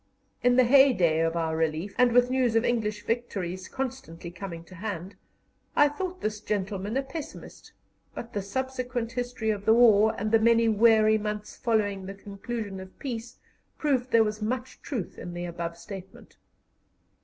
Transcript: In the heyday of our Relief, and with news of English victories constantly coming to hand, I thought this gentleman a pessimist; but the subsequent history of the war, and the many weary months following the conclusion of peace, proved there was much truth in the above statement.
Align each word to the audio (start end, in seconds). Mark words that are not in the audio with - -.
In 0.41 0.55
the 0.55 0.63
heyday 0.63 1.19
of 1.19 1.35
our 1.35 1.55
Relief, 1.55 1.93
and 1.95 2.11
with 2.11 2.31
news 2.31 2.55
of 2.55 2.65
English 2.65 3.05
victories 3.05 3.67
constantly 3.67 4.31
coming 4.31 4.63
to 4.63 4.73
hand, 4.73 5.13
I 5.75 5.89
thought 5.89 6.21
this 6.21 6.39
gentleman 6.39 6.97
a 6.97 7.03
pessimist; 7.03 7.71
but 8.15 8.33
the 8.33 8.41
subsequent 8.41 9.11
history 9.11 9.51
of 9.51 9.65
the 9.65 9.75
war, 9.75 10.15
and 10.17 10.31
the 10.31 10.39
many 10.39 10.67
weary 10.67 11.19
months 11.19 11.55
following 11.55 12.07
the 12.07 12.15
conclusion 12.15 12.79
of 12.79 12.97
peace, 12.97 13.37
proved 13.77 14.09
there 14.09 14.23
was 14.23 14.41
much 14.41 14.81
truth 14.81 15.19
in 15.19 15.35
the 15.35 15.45
above 15.45 15.77
statement. 15.77 16.37